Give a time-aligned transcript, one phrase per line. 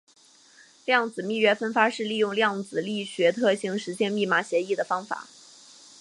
[0.83, 5.27] 量子密钥分发是利用量子力学特性实现密码协议的方法。